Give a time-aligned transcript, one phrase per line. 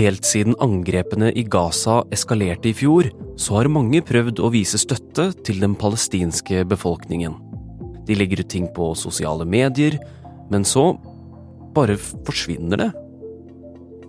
[0.00, 5.26] Helt siden angrepene i Gaza eskalerte i fjor, så har mange prøvd å vise støtte
[5.44, 7.34] til den palestinske befolkningen.
[8.08, 9.98] De legger ut ting på sosiale medier,
[10.48, 10.94] men så
[11.76, 12.88] bare forsvinner det.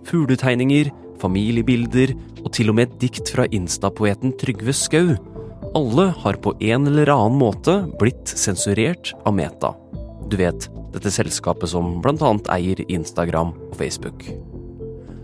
[0.08, 0.88] Fugletegninger,
[1.20, 5.12] familiebilder og til og med et dikt fra instapoeten Trygve Skau.
[5.76, 9.74] Alle har på en eller annen måte blitt sensurert av Meta.
[10.32, 14.24] Du vet, dette selskapet som annet eier Instagram og Facebook.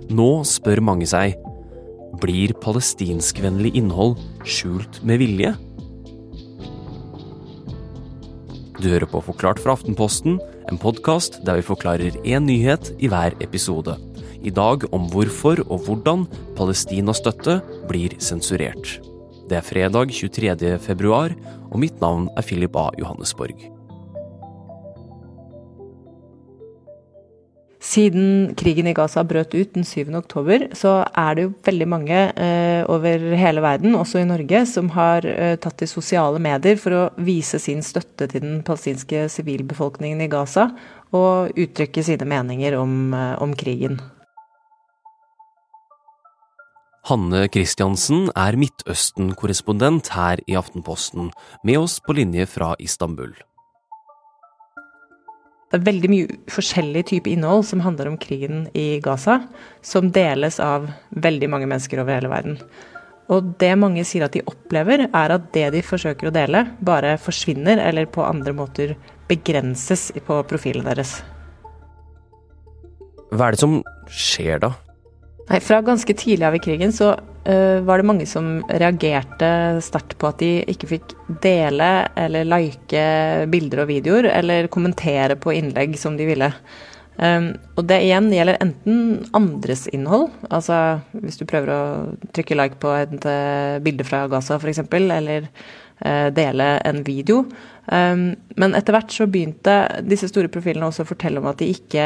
[0.09, 1.35] Nå spør mange seg
[2.23, 4.17] blir palestinskvennlig innhold
[4.49, 5.53] skjult med vilje?
[8.79, 10.39] Du hører på Forklart fra Aftenposten,
[10.71, 13.99] en podkast der vi forklarer én nyhet i hver episode.
[14.41, 16.25] I dag om hvorfor og hvordan
[16.57, 19.03] Palestina-støtte blir sensurert.
[19.49, 20.79] Det er fredag 23.
[20.81, 21.37] februar,
[21.69, 22.89] og mitt navn er Philip A.
[22.97, 23.78] Johannesborg.
[27.79, 30.11] Siden krigen i Gaza brøt ut den 7.
[30.19, 34.91] oktober, så er det jo veldig mange eh, over hele verden, også i Norge, som
[34.97, 40.27] har eh, tatt til sosiale medier for å vise sin støtte til den palestinske sivilbefolkningen
[40.27, 40.73] i Gaza,
[41.15, 44.01] og uttrykke sine meninger om, eh, om krigen.
[47.09, 51.31] Hanne Christiansen er Midtøsten-korrespondent her i Aftenposten,
[51.63, 53.39] med oss på linje fra Istanbul.
[55.69, 59.43] Det er veldig mye forskjellig type innhold som handler om krigen i Gaza,
[59.85, 62.57] som deles av veldig mange mennesker over hele verden.
[63.29, 67.19] Og det mange sier at de opplever, er at det de forsøker å dele, bare
[67.21, 68.95] forsvinner eller på andre måter
[69.29, 71.19] begrenses på profilen deres.
[73.29, 74.73] Hva er det som skjer da?
[75.51, 77.13] Nei, Fra ganske tidlig av i krigen så
[77.49, 79.49] var det mange som reagerte
[79.81, 83.05] sterkt på at de ikke fikk dele eller like
[83.49, 86.51] bilder og videoer, eller kommentere på innlegg som de ville.
[87.19, 89.01] Um, og det igjen gjelder enten
[89.35, 91.83] andres innhold, altså hvis du prøver å
[92.37, 97.43] trykke like på et uh, bilde fra Gaza f.eks., eller uh, dele en video,
[97.89, 99.75] Um, men etter hvert så begynte
[100.05, 102.05] disse store profilene også å fortelle om at de ikke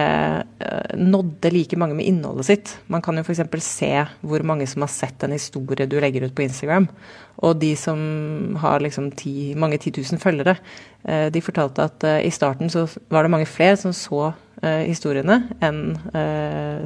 [0.62, 2.74] uh, nådde like mange med innholdet sitt.
[2.92, 3.42] Man kan jo f.eks.
[3.66, 3.90] se
[4.22, 6.86] hvor mange som har sett en historie du legger ut på Instagram.
[7.42, 7.98] Og de som
[8.62, 10.54] har liksom ti, mange titusen følgere,
[11.08, 14.30] uh, de fortalte at i starten så var det mange flere som så
[14.62, 15.82] historiene enn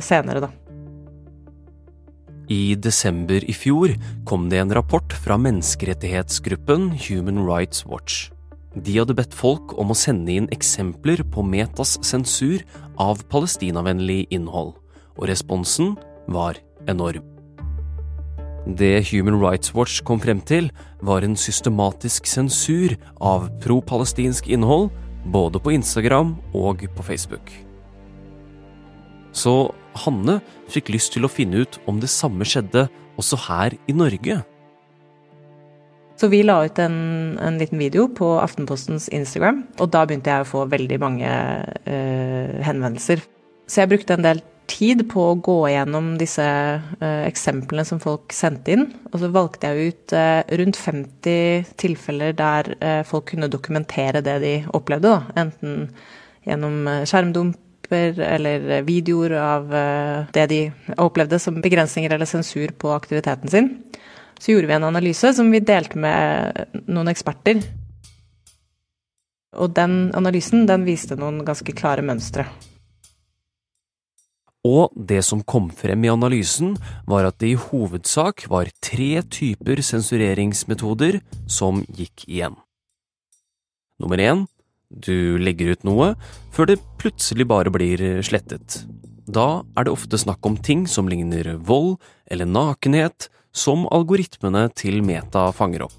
[0.02, 0.52] senere, da.
[2.48, 8.28] I desember i fjor kom det en rapport fra menneskerettighetsgruppen Human Rights Watch.
[8.76, 12.62] De hadde bedt folk om å sende inn eksempler på Metas sensur
[13.02, 14.76] av palestinavennlig innhold,
[15.18, 15.96] og responsen
[16.30, 17.24] var enorm.
[18.66, 20.70] Det Human Rights Watch kom frem til,
[21.02, 24.92] var en systematisk sensur av pro-palestinsk innhold,
[25.26, 27.65] både på Instagram og på Facebook.
[29.36, 29.56] Så
[29.96, 30.40] Hanne
[30.72, 32.86] fikk lyst til å finne ut om det samme skjedde
[33.20, 34.40] også her i Norge.
[36.16, 40.46] Så vi la ut en, en, liten video på Aftenpostens Instagram, og da begynte jeg
[40.46, 43.20] å få veldig mange uh, henvendelser.
[43.68, 48.32] Så jeg brukte en del tid på å gå gjennom disse uh, eksemplene som folk
[48.32, 48.86] sendte inn.
[49.12, 52.72] Og så valgte jeg ut uh, rundt 50 tilfeller der
[53.08, 55.44] folk kunne dokumentere det de opplevde, da.
[55.44, 55.90] Enten
[56.48, 56.80] gjennom
[57.86, 59.70] skjermdumper eller videoer av
[60.32, 63.84] det de opplevde som begrensninger eller sensur på aktiviteten sin.
[64.38, 67.62] Så gjorde vi en analyse som vi delte med noen eksperter.
[69.56, 72.46] Og den analysen den viste noen ganske klare mønstre.
[74.66, 76.76] Og det som kom frem i analysen,
[77.06, 82.56] var at det i hovedsak var tre typer sensureringsmetoder som gikk igjen.
[84.02, 84.44] Nummer én
[84.90, 86.12] du legger ut noe
[86.54, 88.84] før det plutselig bare blir slettet.
[89.26, 91.96] Da er det ofte snakk om ting som ligner vold
[92.30, 95.94] eller nakenhet, som algoritmene til Meta fanger opp.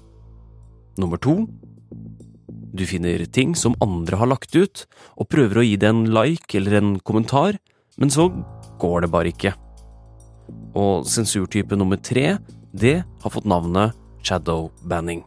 [0.98, 1.46] Nummer to
[2.78, 4.84] Du finner ting som andre har lagt ut,
[5.18, 7.56] og prøver å gi det en like eller en kommentar,
[7.98, 8.28] men så
[8.78, 9.54] går det bare ikke.
[10.78, 12.36] Og sensurtype nummer tre,
[12.70, 15.24] det har fått navnet shadowbanning.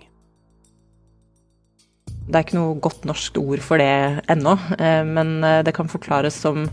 [2.27, 5.89] Det er ikke noe godt norsk ord for det ennå, eh, men eh, det kan
[5.91, 6.67] forklares som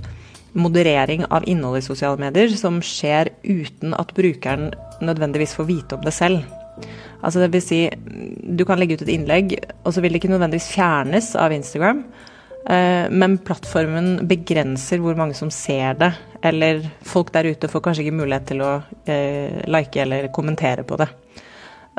[0.59, 4.71] moderering av innhold i sosiale medier som skjer uten at brukeren
[5.05, 6.45] nødvendigvis får vite om det selv.
[7.25, 10.33] Altså det vil si, du kan legge ut et innlegg, og så vil det ikke
[10.35, 12.05] nødvendigvis fjernes av Instagram.
[12.69, 16.13] Eh, men plattformen begrenser hvor mange som ser det.
[16.47, 18.73] Eller folk der ute får kanskje ikke mulighet til å
[19.67, 21.09] like eller kommentere på det.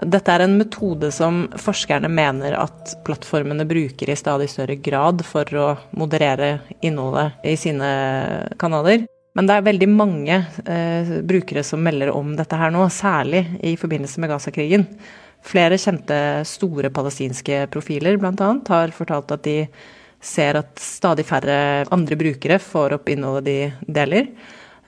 [0.06, 5.50] Dette er en metode som forskerne mener at plattformene bruker i stadig større grad for
[5.60, 7.90] å moderere innholdet i sine
[8.62, 9.06] kanaler.
[9.38, 13.76] Men det er veldig mange eh, brukere som melder om dette her nå, særlig i
[13.80, 14.88] forbindelse med Gaza-krigen.
[15.46, 16.18] Flere kjente
[16.48, 18.50] store palestinske profiler bl.a.
[18.70, 19.62] har fortalt at de
[20.20, 24.28] ser at stadig færre andre brukere får opp innholdet de deler.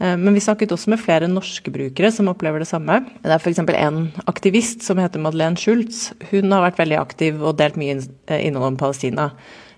[0.01, 3.01] Eh, men vi snakket også med flere norske brukere som opplever det samme.
[3.21, 3.61] Det er f.eks.
[3.61, 6.09] en aktivist som heter Madeleine Schultz.
[6.31, 9.31] Hun har vært veldig aktiv og delt mye eh, innhold om Palestina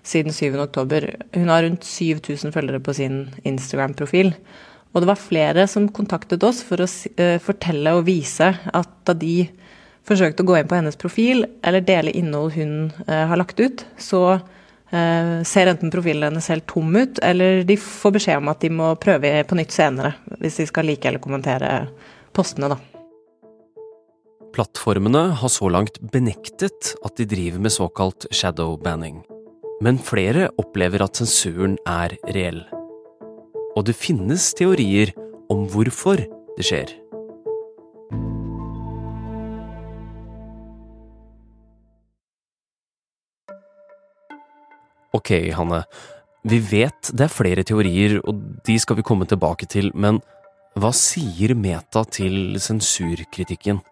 [0.04, 1.10] siden 7.10.
[1.36, 4.34] Hun har rundt 7000 følgere på sin Instagram-profil.
[4.94, 9.16] Og det var flere som kontaktet oss for å uh, fortelle og vise at da
[9.18, 9.48] de
[10.06, 12.74] forsøkte å gå inn på hennes profil eller dele innhold hun
[13.08, 14.36] har lagt ut, så
[14.94, 18.92] ser enten profilen hennes helt tom ut, eller de får beskjed om at de må
[19.01, 21.72] prøve på nytt senere hvis de skal like eller kommentere
[22.36, 22.78] postene, da.
[24.54, 29.24] Plattformene har så langt benektet at de driver med såkalt shadow banning.
[29.81, 32.62] Men flere opplever at sensuren er reell.
[33.74, 35.10] Og det finnes teorier
[35.50, 36.94] om hvorfor det skjer.
[45.13, 45.83] Ok, Hanne.
[46.44, 50.19] Vi vet det er flere teorier, og de skal vi komme tilbake til, men
[50.74, 53.83] hva sier Meta til sensurkritikken?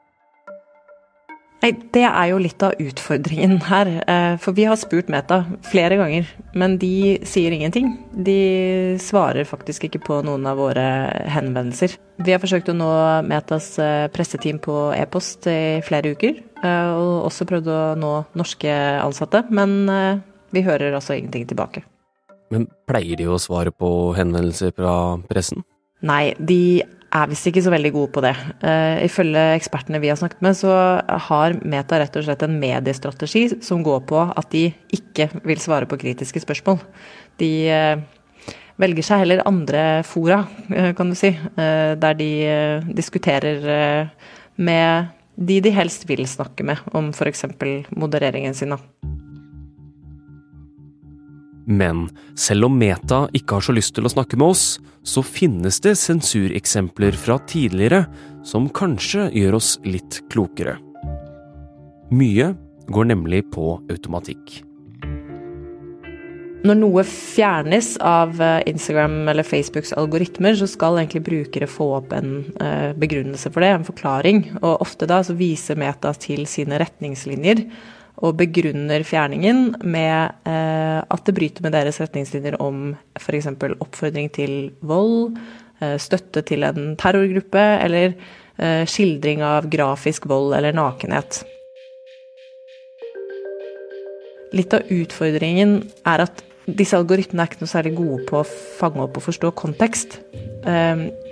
[1.62, 3.90] Nei, Det er jo litt av utfordringen her.
[4.10, 6.26] Eh, for vi har spurt Meta flere ganger,
[6.58, 7.94] men de sier ingenting.
[8.12, 10.88] De svarer faktisk ikke på noen av våre
[11.30, 12.00] henvendelser.
[12.18, 12.90] Vi har forsøkt å nå
[13.30, 18.74] Metas eh, presseteam på e-post i flere uker, eh, og også prøvd å nå norske
[19.06, 19.86] ansatte, men
[20.52, 21.84] vi hører altså ingenting tilbake.
[22.52, 24.96] Men pleier de å svare på henvendelser fra
[25.30, 25.64] pressen?
[26.04, 26.82] Nei, de
[27.12, 28.34] er visst ikke så veldig gode på det.
[28.64, 30.72] Uh, ifølge ekspertene vi har snakket med, så
[31.28, 35.90] har Meta rett og slett en mediestrategi som går på at de ikke vil svare
[35.90, 36.80] på kritiske spørsmål.
[37.42, 38.52] De uh,
[38.82, 42.32] velger seg heller andre fora, uh, kan du si, der de
[42.96, 44.08] diskuterer
[44.56, 45.12] med
[45.42, 47.46] de de helst vil snakke med om f.eks.
[47.96, 48.76] modereringen sin.
[51.72, 54.66] Men selv om Meta ikke har så lyst til å snakke med oss,
[55.08, 58.04] så finnes det sensureksempler fra tidligere
[58.46, 60.76] som kanskje gjør oss litt klokere.
[62.12, 62.52] Mye
[62.92, 64.60] går nemlig på automatikk.
[66.62, 72.12] Når noe fjernes av eh, Instagram eller Facebooks algoritmer, så skal egentlig brukere få opp
[72.14, 74.44] en eh, begrunnelse for det, en forklaring.
[74.60, 77.64] Og ofte da så viser Meta til sine retningslinjer
[78.22, 83.50] og begrunner fjerningen med eh, at det bryter med deres retningslinjer om f.eks.
[83.82, 84.54] oppfordring til
[84.86, 85.40] vold,
[85.82, 91.42] eh, støtte til en terrorgruppe eller eh, skildring av grafisk vold eller nakenhet.
[94.54, 99.02] Litt av utfordringen er at disse algoritmene er ikke noe særlig gode på å fange
[99.02, 100.20] opp og forstå kontekst.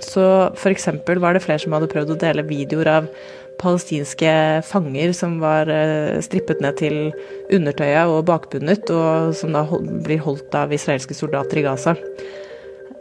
[0.02, 0.24] Så
[0.56, 0.88] f.eks.
[1.06, 3.12] var det flere som hadde prøvd å dele videoer av
[3.60, 4.32] palestinske
[4.66, 7.12] fanger som var eh, strippet ned til
[7.54, 9.66] undertøyet og bakbundet, og som da
[10.06, 11.96] blir holdt av israelske soldater i Gaza.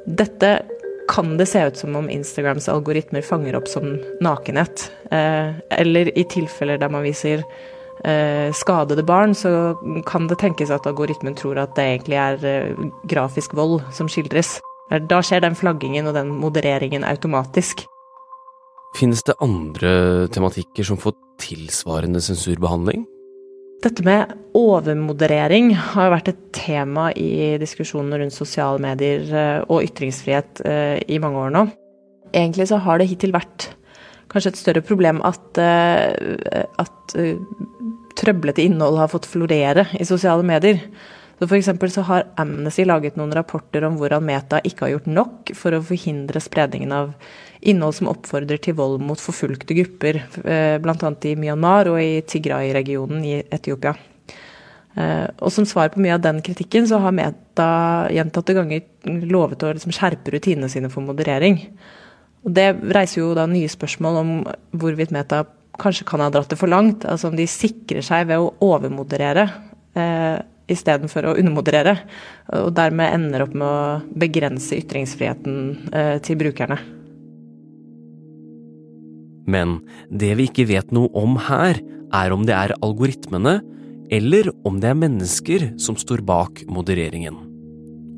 [0.07, 0.53] Dette
[1.09, 4.89] kan det se ut som om Instagrams algoritmer fanger opp som nakenhet.
[5.11, 7.45] Eh, eller i tilfeller der man viser
[8.05, 9.77] eh, skadede barn, så
[10.07, 12.75] kan det tenkes at algoritmen tror at det egentlig er
[13.09, 14.59] grafisk vold som skildres.
[14.89, 17.85] Da skjer den flaggingen og den modereringen automatisk.
[18.97, 23.05] Finnes det andre tematikker som får tilsvarende sensurbehandling?
[23.85, 30.65] Dette med overmoderering har vært et tema i diskusjonene rundt sosiale medier eh, og ytringsfrihet
[30.67, 31.63] eh, i mange år nå.
[32.33, 33.69] Egentlig så har det hittil vært
[34.33, 37.15] kanskje et større problem at, eh, at
[38.19, 40.83] trøblete innhold har fått florere i sosiale medier.
[41.39, 45.53] Så for så har Amnesty laget noen rapporter om hvordan Meta ikke har gjort nok
[45.55, 47.13] for å forhindre spredningen av
[47.61, 51.11] innhold som oppfordrer til vold mot forfulgte grupper, eh, bl.a.
[51.31, 53.95] i Myanmar og i Tigray-regionen i Etiopia.
[54.99, 57.71] Eh, og som svar på mye av den kritikken, så har Meta
[58.15, 58.83] gjentatte ganger
[59.31, 61.61] lovet å liksom skjerpe rutinene sine for moderering.
[62.47, 64.35] Og det reiser jo da nye spørsmål om
[64.75, 65.45] hvorvidt Meta
[65.79, 67.07] kanskje kan ha dratt det for langt.
[67.07, 69.47] Altså om de sikrer seg ved å overmoderere
[69.95, 70.39] eh,
[70.71, 71.97] istedenfor å undermoderere.
[72.61, 75.59] Og dermed ender opp med å begrense ytringsfriheten
[75.93, 76.79] eh, til brukerne.
[79.49, 79.79] Men
[80.13, 81.81] det vi ikke vet noe om her,
[82.13, 83.59] er om det er algoritmene,
[84.13, 87.37] eller om det er mennesker som står bak modereringen.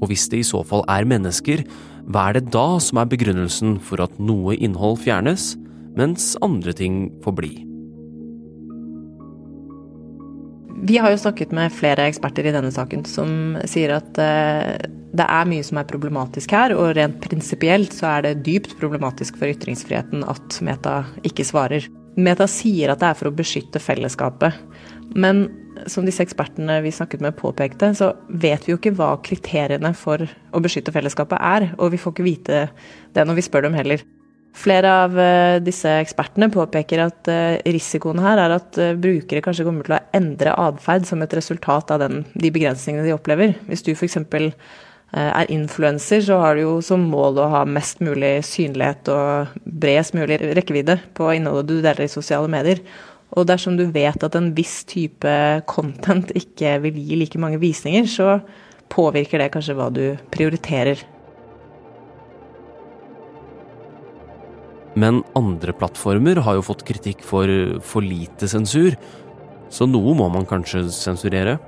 [0.01, 1.65] Og hvis det i så fall er mennesker,
[2.11, 5.53] hva er det da som er begrunnelsen for at noe innhold fjernes,
[5.99, 7.53] mens andre ting får bli?
[10.83, 15.27] Vi har jo snakket med flere eksperter i denne saken som sier at eh, det
[15.27, 19.51] er mye som er problematisk her, og rent prinsipielt så er det dypt problematisk for
[19.51, 21.89] ytringsfriheten at Meta ikke svarer.
[22.17, 24.57] Meta sier at det er for å beskytte fellesskapet,
[25.19, 25.49] men
[25.91, 30.23] som disse ekspertene vi snakket med påpekte, så vet vi jo ikke hva kriteriene for
[30.27, 32.65] å beskytte fellesskapet er, og vi får ikke vite
[33.17, 34.05] det når vi spør dem heller.
[34.57, 39.67] Flere av eh, disse ekspertene påpeker at eh, risikoen her er at eh, brukere kanskje
[39.67, 43.55] kommer til å endre atferd som et resultat av den, de begrensningene de opplever.
[43.71, 44.19] Hvis du f.eks.
[45.11, 50.19] er influenser, så har du jo som mål å ha mest mulig synlighet og bredest
[50.19, 52.83] mulig rekkevidde på innholdet du deler i sosiale medier.
[53.39, 55.37] Og dersom du vet at en viss type
[55.71, 58.41] content ikke vil gi like mange visninger, så
[58.91, 60.05] påvirker det kanskje hva du
[60.35, 61.07] prioriterer.
[64.99, 67.47] Men andre plattformer har jo fått kritikk for
[67.87, 68.97] for lite sensur,
[69.71, 71.59] så noe må man kanskje sensurere?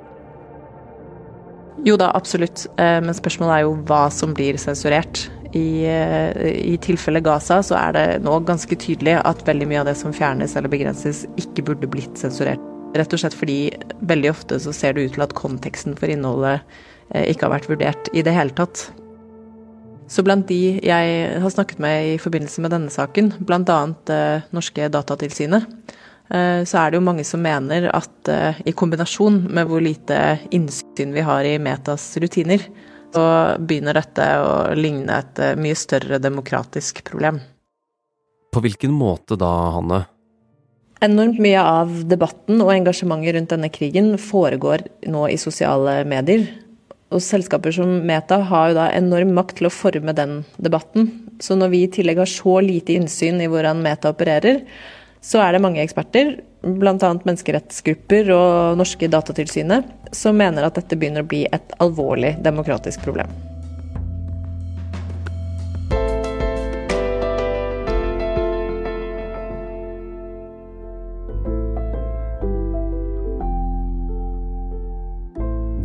[1.86, 2.66] Jo da, absolutt.
[2.78, 5.26] Eh, men spørsmålet er jo hva som blir sensurert.
[5.52, 9.90] I, eh, I tilfelle Gaza så er det nå ganske tydelig at veldig mye av
[9.90, 12.62] det som fjernes eller begrenses, ikke burde blitt sensurert.
[12.96, 13.72] Rett og slett fordi
[14.04, 16.60] veldig ofte så ser det ut til at konteksten for innholdet
[17.14, 18.90] eh, ikke har vært vurdert i det hele tatt.
[20.12, 23.80] Så blant de jeg har snakket med i forbindelse med denne saken, bl.a.
[24.12, 25.64] Eh, norske Datatilsynet,
[26.28, 30.18] eh, så er det jo mange som mener at eh, i kombinasjon med hvor lite
[30.52, 32.66] innsyn vi har i Metas rutiner,
[33.12, 33.24] så
[33.60, 37.40] begynner dette å ligne et eh, mye større demokratisk problem.
[38.52, 40.04] På hvilken måte da, Hanne?
[41.02, 46.44] Enormt mye av debatten og engasjementet rundt denne krigen foregår nå i sosiale medier.
[47.12, 51.10] Og selskaper som Meta har jo da enorm makt til å forme den debatten.
[51.44, 54.62] Så når vi i tillegg har så lite innsyn i hvordan Meta opererer,
[55.22, 56.96] så er det mange eksperter, bl.a.
[56.98, 63.30] menneskerettsgrupper og norske Datatilsynet, som mener at dette begynner å bli et alvorlig demokratisk problem.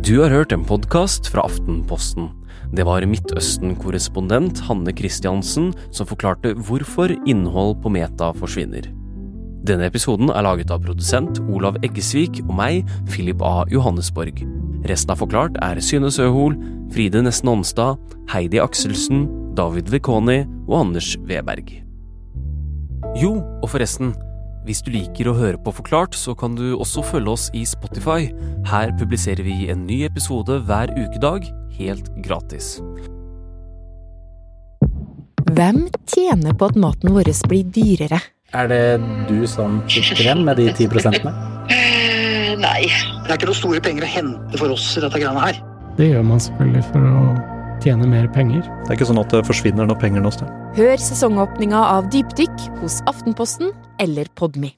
[0.08, 2.30] Du har hørt en podkast fra Aftenposten.
[2.72, 8.86] Det var Midtøsten-korrespondent Hanne Christiansen som forklarte hvorfor innhold på Meta forsvinner.
[9.68, 13.66] Denne episoden er laget av produsent Olav Eggesvik og meg, Philip A.
[13.68, 14.40] Johannesborg.
[14.88, 16.56] Resten av Forklart er Synne Søhol,
[16.94, 18.00] Fride Nesten Onsdag,
[18.32, 19.26] Heidi Akselsen,
[19.60, 20.38] David Vekoni
[20.70, 21.68] og Anders Weberg.
[23.20, 24.16] Jo, og forresten,
[24.68, 28.28] hvis du liker å høre på Forklart, så kan du også følge oss i Spotify.
[28.68, 31.48] Her publiserer vi en ny episode hver ukedag,
[31.78, 32.76] helt gratis.
[35.48, 38.20] Hvem tjener på at maten vår blir dyrere?
[38.52, 38.82] Er det
[39.28, 41.32] du som sitter igjen med de ti prosentene?
[41.72, 42.84] Eh, nei.
[43.24, 45.62] Det er ikke noen store penger å hente for oss i dette greiene her.
[45.96, 48.64] Det gjør man selvfølgelig for å tjene mer penger.
[48.84, 50.50] Det er ikke sånn at det forsvinner noe penger noe sted.
[50.78, 54.77] Hør sesongåpninga av Dypdykk hos Aftenposten eller Podmy.